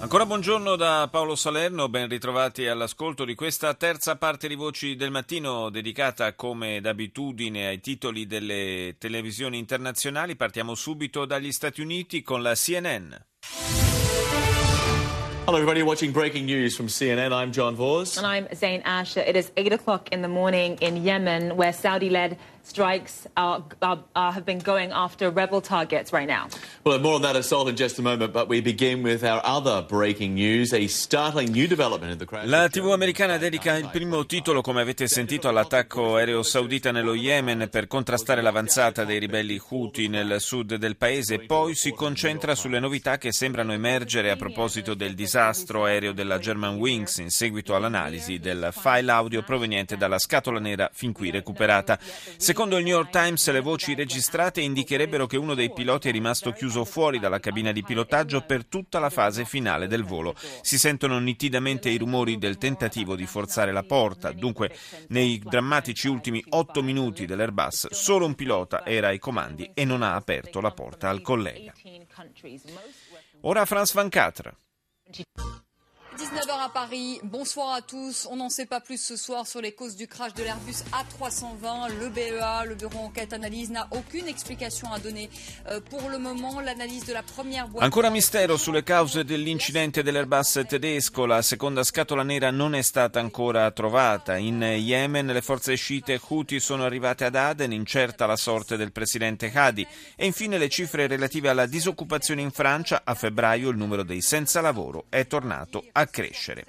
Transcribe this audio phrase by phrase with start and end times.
[0.00, 5.10] Ancora buongiorno da Paolo Salerno, ben ritrovati all'ascolto di questa terza parte di Voci del
[5.10, 10.36] Mattino dedicata come d'abitudine ai titoli delle televisioni internazionali.
[10.36, 13.12] Partiamo subito dagli Stati Uniti con la CNN.
[15.44, 17.32] Hello, everybody watching breaking news from CNN.
[17.32, 18.16] I'm John Vors.
[18.16, 19.22] And I'm Zain Asher.
[19.26, 23.98] It is 8 o'clock in the morning in Yemen, where Saudi led strikes are, are,
[24.14, 26.48] are, have been going after rebel targets right now.
[26.84, 29.82] Well, more on that assault in just a moment, but we begin with our other
[29.82, 32.46] breaking news a startling new development in the crash.
[32.46, 37.68] La TV americana dedica il primo titolo, come avete sentito, all'attacco aereo saudita nello Yemen
[37.70, 43.18] per contrastare l'avanzata dei ribelli Houthi nel sud del paese, poi si concentra sulle novità
[43.18, 48.70] che sembrano emergere a proposito del disastro aereo della German Wings in seguito all'analisi del
[48.72, 51.98] file audio proveniente dalla scatola nera fin qui recuperata.
[52.50, 56.50] Secondo il New York Times, le voci registrate indicherebbero che uno dei piloti è rimasto
[56.50, 60.34] chiuso fuori dalla cabina di pilotaggio per tutta la fase finale del volo.
[60.60, 64.32] Si sentono nitidamente i rumori del tentativo di forzare la porta.
[64.32, 64.76] Dunque,
[65.10, 70.16] nei drammatici ultimi otto minuti dell'Airbus, solo un pilota era ai comandi e non ha
[70.16, 71.72] aperto la porta al collega.
[73.42, 74.56] Ora France 24.
[76.18, 78.26] 19h à Paris, bonsoir à tous.
[78.30, 81.96] On n'en sait pas plus ce soir sur les causes du crash de l'Airbus A320.
[82.00, 85.30] Le BEA, le Bureau Enquête Analyse, n'a aucune explication à donner
[85.68, 86.60] euh, pour le moment.
[86.60, 87.84] L'analyse de la première boîte...
[87.84, 91.26] Ancora mistero sulle cause dell'incidente dell'Airbus tedesco.
[91.26, 94.36] La seconda scatola nera non è stata ancora trovata.
[94.36, 99.52] In Yemen le forze sciite Houthi sono arrivate ad Aden, incerta la sorte del presidente
[99.54, 99.86] Hadi.
[100.16, 103.02] E infine le cifre relative alla disoccupazione in Francia.
[103.04, 106.65] A febbraio il numero dei senza lavoro è tornato a crescere.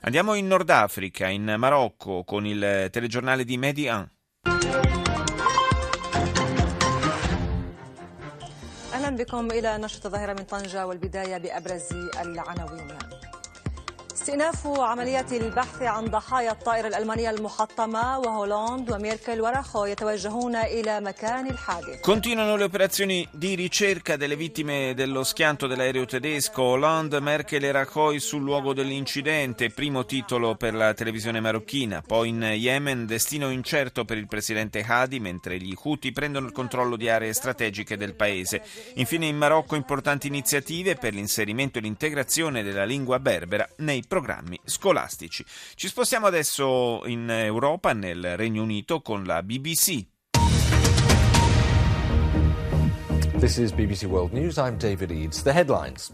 [0.00, 4.10] Andiamo in Nord Africa, in Marocco, con il telegiornale di Medi 1.
[8.92, 12.98] اهلا بكم الى نشره الظاهره من طنجه والبدايه بابرز العناوين.
[14.26, 22.00] استئناف عمليات البحث عن ضحايا الطائرة الألمانية المحطمة وهولاند وميركل ورخو يتوجهون إلى مكان الحادث.
[22.00, 26.62] Continuano le operazioni di ricerca delle vittime dello schianto dell'aereo tedesco.
[26.62, 29.70] Hollande, Merkel e Rajoy sul luogo dell'incidente.
[29.70, 32.02] Primo titolo per la televisione marocchina.
[32.06, 36.96] Poi in Yemen, destino incerto per il presidente Hadi, mentre gli Houthi prendono il controllo
[36.96, 38.62] di aree strategiche del paese.
[38.94, 45.45] Infine in Marocco importanti iniziative per l'inserimento e l'integrazione della lingua berbera nei programmi scolastici.
[45.75, 50.05] Ci spostiamo adesso in Europa, nel Regno Unito, con la BBC.
[53.39, 54.57] This is BBC World News.
[54.57, 55.43] I'm David Eads.
[55.43, 56.11] The headlines.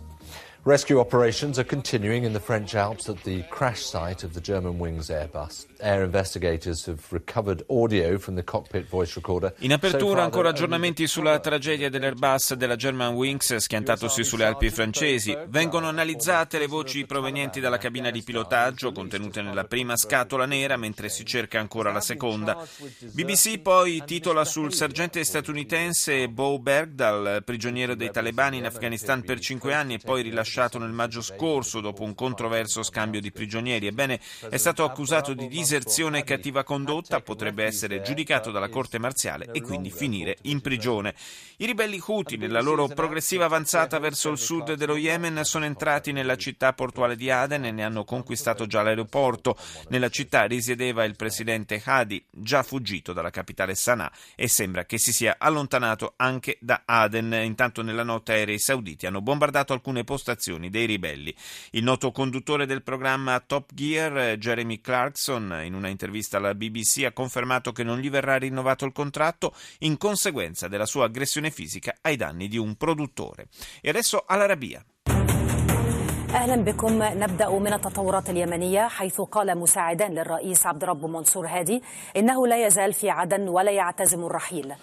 [0.66, 4.80] Rescue operations are continuing in the French Alps at the crash site of the German
[4.80, 5.66] Wings Airbus.
[5.86, 9.54] Air investigators have recovered audio from the cockpit voice recorder.
[9.60, 15.38] In apertura ancora aggiornamenti sulla tragedia dell'Airbus della German Wings schiantatosi sulle Alpi francesi.
[15.50, 21.10] Vengono analizzate le voci provenienti dalla cabina di pilotaggio contenute nella prima scatola nera mentre
[21.10, 22.66] si cerca ancora la seconda.
[23.12, 29.74] BBC poi titola sul sergente statunitense Bo Bergdal, prigioniero dei talebani in Afghanistan per cinque
[29.74, 33.88] anni e poi rilasciato nel maggio scorso dopo un controverso scambio di prigionieri.
[33.88, 34.18] Ebbene,
[34.50, 39.62] è stato accusato di diserzione e cattiva condotta, potrebbe essere giudicato dalla corte marziale e
[39.62, 41.16] quindi finire in prigione.
[41.58, 46.36] I ribelli Houthi, nella loro progressiva avanzata verso il sud dello Yemen, sono entrati nella
[46.36, 49.56] città portuale di Aden e ne hanno conquistato già l'aeroporto.
[49.90, 55.12] Nella città risiedeva il presidente Hadi, già fuggito dalla capitale Sana'a, e sembra che si
[55.12, 57.34] sia allontanato anche da Aden.
[57.44, 61.34] Intanto nella notte aerei sauditi hanno bombardato alcune postazioni dei ribelli.
[61.72, 67.13] Il noto conduttore del programma Top Gear, Jeremy Clarkson, in una intervista alla BBC ha
[67.13, 72.17] confermato che non gli verrà rinnovato il contratto in conseguenza della sua aggressione fisica ai
[72.17, 73.49] danni di un produttore.
[73.81, 74.85] E adesso all'Arabia.
[76.29, 81.83] اهلا بكم نبدا من التطورات اليمنيه حيث قال مساعدان للرئيس عبد رب منصور هادي
[82.17, 84.75] انه لا يزال في عدن ولا يعتزم الرحيل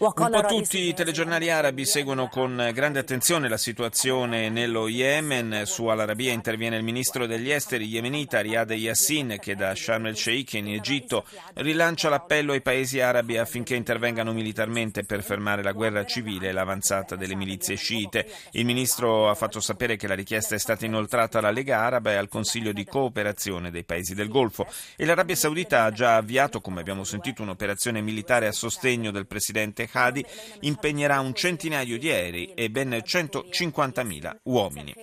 [0.00, 5.62] un po' tutti i telegiornali arabi seguono con grande attenzione la situazione nello Yemen.
[5.64, 10.68] Su Al-Arabia interviene il ministro degli esteri yemenita Riyad Yassin che da Sharm el-Sheikh in
[10.68, 11.24] Egitto
[11.54, 17.16] rilancia l'appello ai paesi arabi affinché intervengano militarmente per fermare la guerra civile e l'avanzata
[17.16, 18.30] delle milizie sciite.
[18.52, 22.16] Il ministro ha fatto sapere che la richiesta è stata inoltrata alla Lega Araba e
[22.16, 26.78] al Consiglio di cooperazione dei paesi del Golfo e l'Arabia Saudita ha già avviato, come
[26.82, 30.24] abbiamo sentito, un'operazione militare a sostegno del presidente Hadi
[30.60, 34.94] impegnerà un centinaio di aerei e ben 150.000 uomini.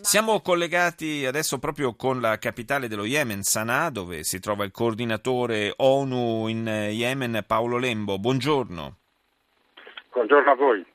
[0.00, 5.74] Siamo collegati adesso proprio con la capitale dello Yemen, Sana'a, dove si trova il coordinatore
[5.76, 8.18] ONU in Yemen, Paolo Lembo.
[8.18, 8.96] Buongiorno.
[10.12, 10.86] Buongiorno a voi.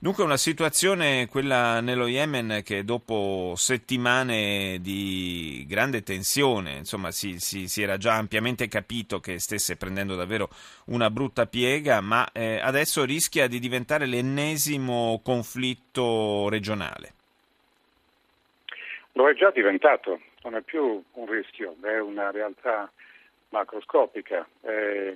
[0.00, 7.66] Dunque una situazione, quella nello Yemen, che dopo settimane di grande tensione, insomma si, si,
[7.66, 10.50] si era già ampiamente capito che stesse prendendo davvero
[10.86, 17.12] una brutta piega, ma eh, adesso rischia di diventare l'ennesimo conflitto regionale.
[19.14, 22.88] Lo è già diventato, non è più un rischio, è una realtà
[23.48, 24.46] macroscopica.
[24.60, 25.12] È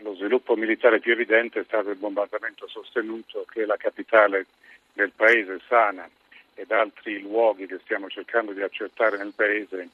[0.00, 4.46] lo sviluppo militare più evidente è stato il bombardamento sostenuto che la capitale
[4.92, 6.08] del paese, Sana,
[6.54, 9.88] ed altri luoghi che stiamo cercando di accertare nel paese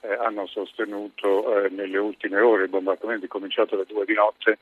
[0.00, 2.64] eh, hanno sostenuto eh, nelle ultime ore.
[2.64, 4.58] Il bombardamento è cominciato alle due di notte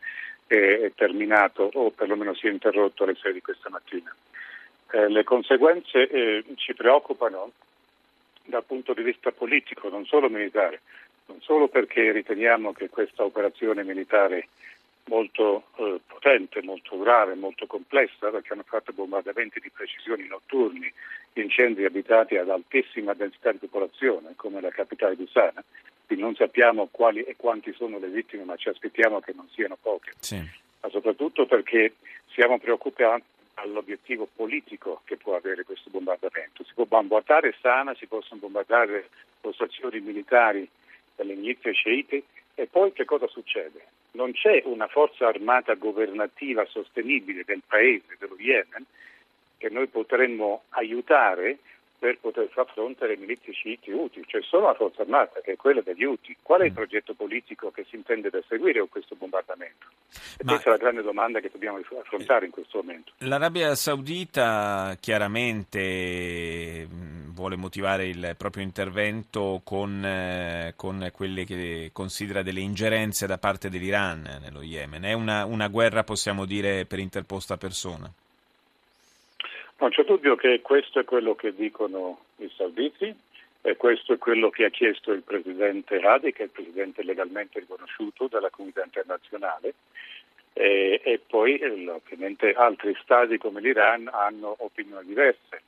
[0.47, 4.15] e è terminato, o perlomeno si è interrotto alle sei di questa mattina.
[4.93, 7.53] Eh, le conseguenze eh, ci preoccupano
[8.45, 10.81] dal punto di vista politico, non solo militare,
[11.27, 14.49] non solo perché riteniamo che questa operazione militare
[15.07, 20.93] molto eh, potente, molto grave, molto complessa, perché hanno fatto bombardamenti di precisioni notturni
[21.35, 25.63] in centri abitati ad altissima densità di popolazione, come la capitale di Sana.
[26.07, 29.77] Quindi non sappiamo quali e quanti sono le vittime, ma ci aspettiamo che non siano
[29.81, 30.13] poche.
[30.19, 30.37] Sì.
[30.37, 31.95] Ma soprattutto perché
[32.29, 33.25] siamo preoccupati
[33.55, 36.65] dall'obiettivo politico che può avere questo bombardamento.
[36.65, 39.09] Si può bombardare Sana, si possono bombardare
[39.41, 40.69] postazioni militari
[41.15, 42.25] delle milizie sceite
[42.55, 43.96] e poi che cosa succede?
[44.17, 48.85] Non c'è una forza armata governativa sostenibile del paese, dello Yemen,
[49.59, 51.59] che noi potremmo aiutare
[51.99, 55.57] per poter far fronte alle milizie sciiti Houthi, c'è solo una forza armata che è
[55.57, 56.37] quella degli Houthi.
[56.43, 59.87] Qual è il progetto politico che si intende perseguire con questo bombardamento?
[60.39, 60.53] E Ma...
[60.53, 63.13] questa è la grande domanda che dobbiamo affrontare in questo momento.
[63.19, 66.89] L'Arabia Saudita chiaramente
[67.37, 73.69] vuole motivare il proprio intervento con, eh, con, quelle che considera delle ingerenze da parte
[73.69, 75.03] dell'Iran nello Yemen.
[75.03, 78.11] È una, una guerra, possiamo dire, per interposta persona?
[79.79, 83.15] Non c'è dubbio che questo è quello che dicono i sauditi
[83.61, 87.61] e questo è quello che ha chiesto il presidente Hadi, che è il presidente legalmente
[87.61, 89.75] riconosciuto dalla comunità internazionale.
[90.55, 95.63] E, e poi ovviamente altri stati come l'Iran hanno opinioni diverse.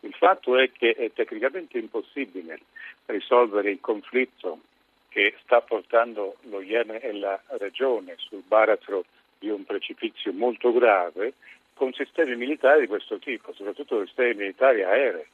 [0.00, 2.60] Il fatto è che è tecnicamente impossibile
[3.06, 4.60] risolvere il conflitto
[5.08, 9.04] che sta portando lo Yemen e la regione sul baratro
[9.38, 11.32] di un precipizio molto grave
[11.78, 15.24] con sistemi militari di questo tipo, soprattutto sistemi militari aerei,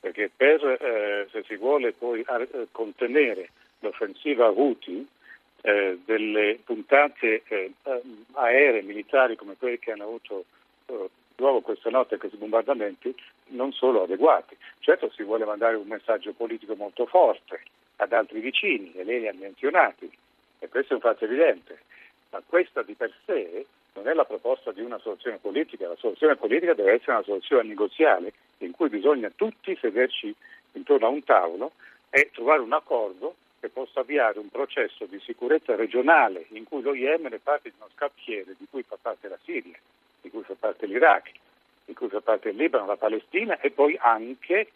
[0.00, 3.50] perché per, eh, se si vuole poi eh, contenere
[3.80, 5.06] l'offensiva Houthi,
[5.60, 7.72] eh, delle puntate eh,
[8.32, 10.44] aeree militari come quelle che hanno avuto
[10.86, 13.14] eh, luogo questa notte questi bombardamenti
[13.48, 14.56] non sono adeguati.
[14.80, 17.60] Certo si vuole mandare un messaggio politico molto forte
[17.96, 20.10] ad altri vicini, e lei li ha menzionati,
[20.58, 21.80] e questo è un fatto evidente,
[22.30, 26.36] ma questa di per sé non è la proposta di una soluzione politica, la soluzione
[26.36, 30.34] politica deve essere una soluzione negoziale in cui bisogna tutti sederci
[30.72, 31.72] intorno a un tavolo
[32.10, 36.94] e trovare un accordo che possa avviare un processo di sicurezza regionale in cui lo
[36.94, 39.78] Yemen è parte di uno scacchiere di cui fa parte la Siria,
[40.20, 41.30] di cui fa parte l'Iraq,
[41.84, 44.72] di cui fa parte il Libano, la Palestina e poi anche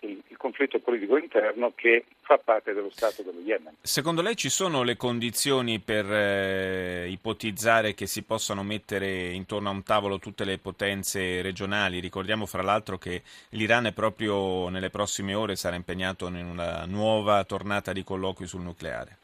[0.00, 3.74] il, conflitto politico interno che fa parte dello Stato dello Yemen.
[3.80, 9.72] Secondo lei ci sono le condizioni per eh, ipotizzare che si possano mettere intorno a
[9.72, 11.98] un tavolo tutte le potenze regionali?
[11.98, 17.92] Ricordiamo fra l'altro che l'Iran proprio nelle prossime ore sarà impegnato in una nuova tornata
[17.92, 19.16] di colloqui sul nucleare.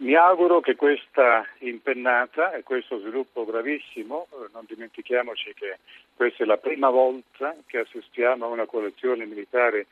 [0.00, 5.78] Mi auguro che questa impennata e questo sviluppo gravissimo, eh, non dimentichiamoci che
[6.14, 9.86] questa è la prima volta che assistiamo a una coalizione militare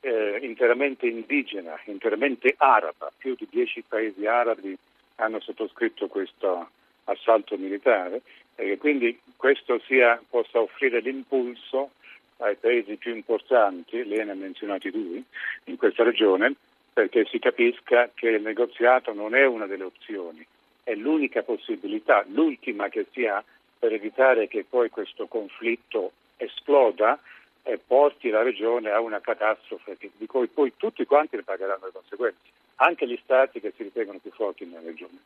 [0.00, 4.74] eh, interamente indigena, interamente araba, più di dieci paesi arabi
[5.16, 6.70] hanno sottoscritto questo
[7.04, 8.22] assalto militare
[8.54, 11.90] e che quindi questo sia, possa offrire l'impulso
[12.38, 15.22] ai paesi più importanti, lei ne ha menzionati due,
[15.64, 16.54] in questa regione,
[16.92, 20.44] perché si capisca che il negoziato non è una delle opzioni,
[20.82, 23.42] è l'unica possibilità, l'ultima che si ha
[23.78, 27.18] per evitare che poi questo conflitto esploda
[27.62, 31.92] e porti la regione a una catastrofe di cui poi tutti quanti ne pagheranno le
[31.92, 32.38] conseguenze,
[32.76, 35.18] anche gli stati che si ritengono più forti nella regione.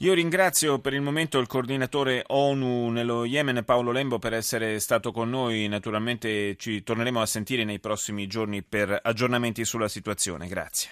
[0.00, 5.10] Io ringrazio per il momento il coordinatore ONU nello Yemen Paolo Lembo per essere stato
[5.10, 10.48] con noi, naturalmente ci torneremo a sentire nei prossimi giorni per aggiornamenti sulla situazione.
[10.48, 10.90] Grazie.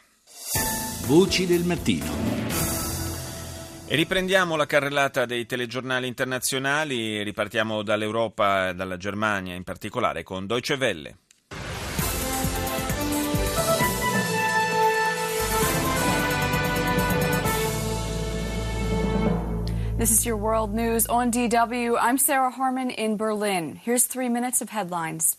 [1.04, 2.06] Voci del mattino.
[3.86, 10.46] E riprendiamo la carrellata dei telegiornali internazionali, ripartiamo dall'Europa e dalla Germania in particolare con
[10.46, 11.16] Deutsche Welle.
[20.04, 21.96] This is your world news on DW.
[21.98, 23.74] I'm Sarah Harmon in Berlin.
[23.74, 25.34] Here's three minutes of headlines.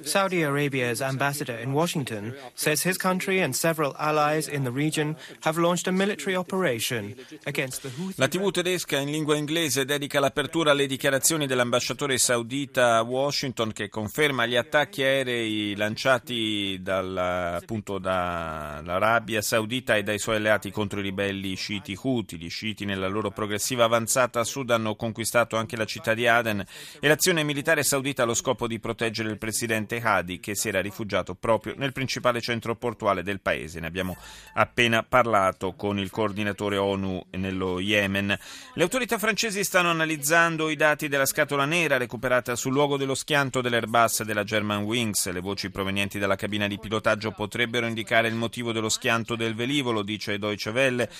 [0.00, 5.58] Saudi Arabia's ambassador in Washington says his country and several allies in the region have
[5.58, 8.14] launched a military operation against the Houthi.
[8.16, 13.88] La TV tedesca in lingua inglese dedica l'apertura alle dichiarazioni dell'ambasciatore saudita a Washington che
[13.88, 21.02] conferma gli attacchi aerei lanciati dal, appunto dall'Arabia Saudita e dai suoi alleati contro i
[21.02, 22.38] ribelli sciiti Houthi.
[22.38, 26.64] Gli sciiti nella loro progressiva avanzata a sud hanno conquistato anche la città di Aden
[27.00, 30.68] e l'azione militare saudita ha lo scopo di proteggere il presidente presidente Hadi che si
[30.68, 33.80] era rifugiato proprio nel principale centro portuale del paese.
[33.80, 34.16] Ne abbiamo
[34.54, 38.38] appena parlato con il coordinatore ONU nello Yemen.
[38.74, 43.60] Le autorità francesi stanno analizzando i dati della scatola nera recuperata sul luogo dello schianto
[43.60, 45.30] dell'Airbus della German Wings.
[45.30, 50.02] Le voci provenienti dalla cabina di pilotaggio potrebbero indicare il motivo dello schianto del velivolo,
[50.02, 51.10] dice Deutsche Welle.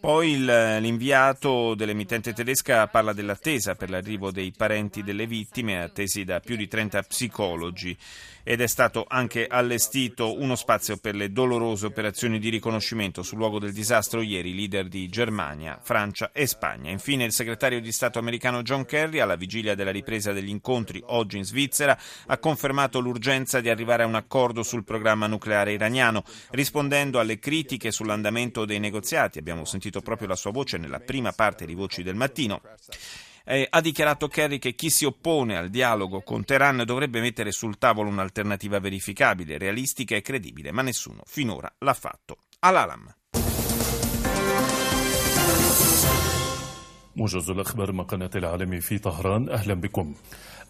[0.00, 0.44] Poi il,
[0.80, 6.68] l'inviato dell'emittente tedesca parla dell'attesa per l'arrivo dei parenti delle vittime, attesi da più di
[6.68, 7.96] 30 psicologi
[8.44, 13.58] ed è stato anche allestito uno spazio per le dolorose operazioni di riconoscimento sul luogo
[13.58, 16.90] del disastro ieri, leader di Germania, Francia e Spagna.
[16.90, 21.38] Infine il segretario di Stato americano John Kerry, alla vigilia della ripresa degli incontri oggi
[21.38, 27.20] in Svizzera, ha confermato l'urgenza di arrivare a un accordo sul programma nucleare iraniano, rispondendo
[27.20, 29.38] alle critiche sull'andamento dei negoziati.
[29.38, 32.60] Abbiamo sentito proprio la sua voce nella prima parte di Voci del Mattino
[33.45, 37.77] Eh, ha dichiarato Kerry che chi si oppone al dialogo con Teheran dovrebbe mettere sul
[37.77, 42.39] tavolo un'alternativa verificabile, realistica e credibile, ma nessuno finora l'ha fatto.
[42.59, 43.15] Al-Alam.
[47.17, 50.13] موجز الأخبار من قناة العالمي في طهران أهلا بكم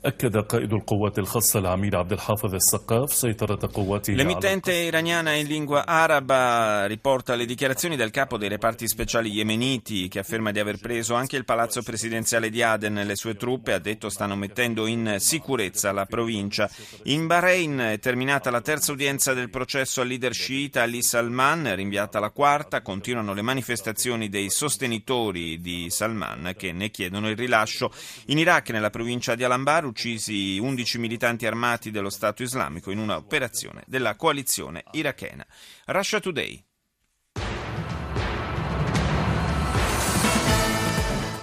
[0.05, 6.85] أكد قائد القوات الخاصة العميد عبد الحافظ السقاف سيطرة قواته L'emittente iraniana in lingua araba
[6.85, 11.35] riporta le dichiarazioni del capo dei reparti speciali yemeniti che afferma di aver preso anche
[11.35, 15.91] il palazzo presidenziale di Aden e le sue truppe, ha detto stanno mettendo in sicurezza
[15.91, 16.69] la provincia.
[17.03, 22.19] In Bahrain è terminata la terza udienza del processo al leader sciita Ali Salman, rinviata
[22.19, 27.91] la quarta, continuano le manifestazioni dei sostenitori di Salman che ne chiedono il rilascio.
[28.27, 33.16] In Iraq, nella provincia di Al-Anbar, uccisi 11 militanti armati dello Stato islamico in una
[33.16, 35.46] operazione della coalizione irachena.
[35.86, 36.64] Russia Today.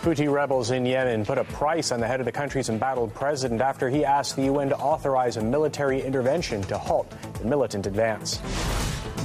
[0.01, 3.61] Houthi rebels in Yemen put a price on the head of the country's embattled president
[3.61, 7.07] after he asked the UN to authorize a military intervention to halt
[7.39, 8.39] the militant advance.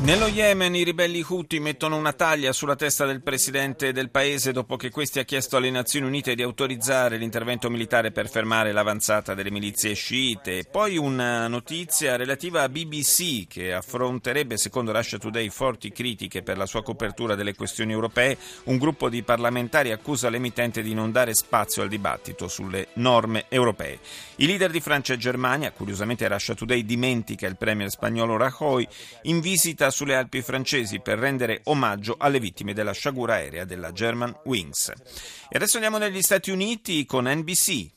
[0.04, 4.76] Nello Yemen i ribelli Houthi mettono una taglia sulla testa del presidente del paese dopo
[4.76, 9.50] che questi ha chiesto alle Nazioni Unite di autorizzare l'intervento militare per fermare l'avanzata delle
[9.50, 10.66] milizie sciite.
[10.70, 16.66] Poi una notizia relativa a BBC che affronterebbe, secondo Russia Today, forti critiche per la
[16.66, 18.37] sua copertura delle questioni europee.
[18.64, 24.00] Un gruppo di parlamentari accusa l'emittente di non dare spazio al dibattito sulle norme europee.
[24.37, 28.87] I leader di Francia e Germania, curiosamente Russia Today dimentica il premier spagnolo Rajoy,
[29.23, 34.34] in visita sulle Alpi francesi per rendere omaggio alle vittime della sciagura aerea della German
[34.44, 34.88] Wings.
[34.88, 37.92] E adesso andiamo negli Stati Uniti con NBC.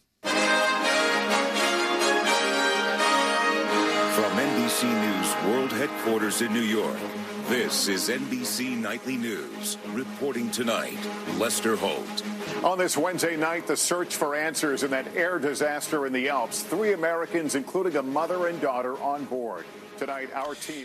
[4.13, 6.99] From NBC News World Headquarters in New York,
[7.49, 9.77] this is NBC Nightly News.
[9.93, 10.99] Reporting tonight,
[11.39, 12.23] Lester Holt.
[12.63, 16.61] On this Wednesday night, the search for answers in that air disaster in the Alps.
[16.61, 19.65] Three Americans, including a mother and daughter, on board.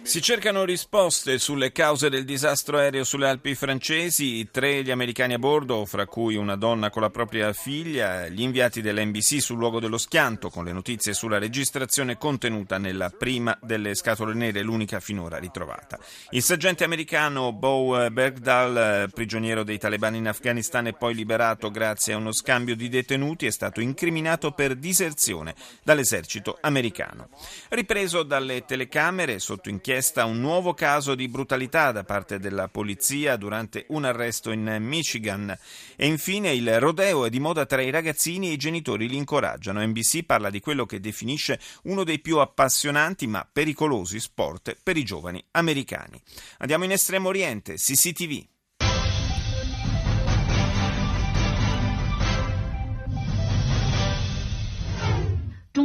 [0.04, 5.38] Si cercano risposte sulle cause del disastro aereo sulle Alpi francesi, tre gli americani a
[5.38, 9.99] bordo, fra cui una donna con la propria figlia, gli inviati dell'NBC sul luogo dello
[9.99, 15.99] schianto con le notizie sulla registrazione contenuta nella prima delle scatole nere, l'unica finora ritrovata.
[16.31, 22.16] Il sergente americano Bo Bergdahl, prigioniero dei talebani in Afghanistan e poi liberato grazie a
[22.16, 27.28] uno scambio di detenuti, è stato incriminato per diserzione dall'esercito americano.
[27.69, 33.35] Ripreso dalle telecamere Camere, sotto inchiesta un nuovo caso di brutalità da parte della polizia
[33.35, 35.59] durante un arresto in Michigan.
[35.97, 39.85] E infine il rodeo è di moda tra i ragazzini e i genitori li incoraggiano.
[39.85, 45.03] NBC parla di quello che definisce uno dei più appassionanti ma pericolosi sport per i
[45.03, 46.23] giovani americani.
[46.59, 48.52] Andiamo in Estremo Oriente, CCTV.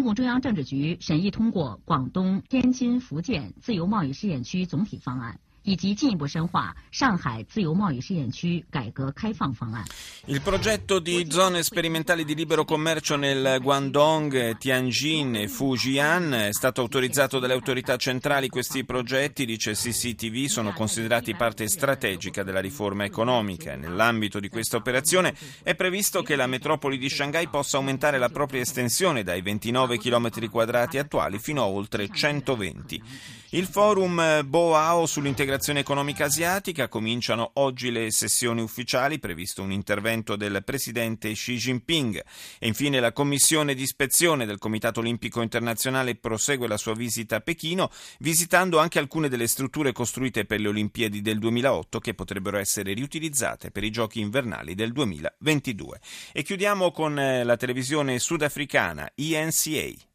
[0.08, 5.42] 共中央政治局审议通过广东、天津、福建自由贸易试验区总体方案。
[5.67, 9.85] 以及进一步深化上海自由贸易试验区改革开放方案。
[10.26, 17.38] Il progetto di zone sperimentali di libero commercio nel Guangdong, Tianjin e Fujian è stato autorizzato
[17.38, 18.49] dalle autorità centrali.
[18.49, 23.76] Questi progetti, dice CCTV, sono considerati parte strategica della riforma economica.
[23.76, 28.61] Nell'ambito di questa operazione è previsto che la metropoli di Shanghai possa aumentare la propria
[28.61, 33.41] estensione dai 29 km quadrati attuali fino a oltre 120.
[33.51, 40.63] Il forum Boao sull'integrazione economica asiatica cominciano oggi le sessioni ufficiali, previsto un intervento del
[40.66, 42.22] presidente Xi Jinping.
[42.60, 47.39] E infine la commissione di ispezione del Comitato Olimpico Internazionale prosegue la sua visita a
[47.39, 47.89] Pechino,
[48.20, 53.72] visitando anche alcune delle strutture costruite per le Olimpiadi del 2008 che potrebbero essere riutilizzate
[53.72, 56.01] per i giochi invernali del 2022.
[56.34, 60.07] E chiudiamo con eh, la televisione sudafricana ENCA.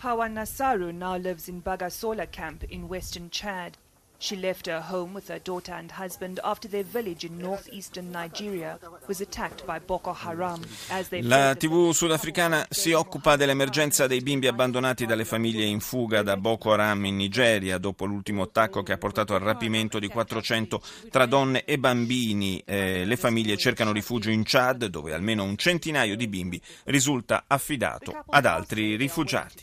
[0.00, 3.76] Hawa Nasaru now lives in Bagasola camp in western Chad.
[4.22, 8.78] She left her home with her daughter and husband after their village in northeastern Nigeria
[9.06, 10.60] was attacked by Boko Haram.
[11.22, 16.72] La TV sudafricana si occupa dell'emergenza dei bimbi abbandonati dalle famiglie in fuga da Boko
[16.72, 21.64] Haram in Nigeria dopo l'ultimo attacco che ha portato al rapimento di 400 tra donne
[21.64, 22.62] e bambini.
[22.66, 28.22] Eh, le famiglie cercano rifugio in Chad dove almeno un centinaio di bimbi risulta affidato
[28.28, 29.54] ad altri rifugiati.